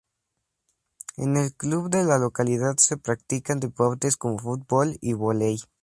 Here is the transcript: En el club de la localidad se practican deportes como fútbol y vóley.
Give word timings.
En 1.17 1.37
el 1.37 1.53
club 1.53 1.91
de 1.91 2.03
la 2.03 2.17
localidad 2.17 2.73
se 2.77 2.97
practican 2.97 3.59
deportes 3.59 4.17
como 4.17 4.39
fútbol 4.39 4.97
y 4.99 5.13
vóley. 5.13 5.59